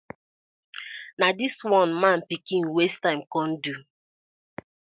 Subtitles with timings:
[1.19, 3.75] Na dis one man pikin waste time kom do?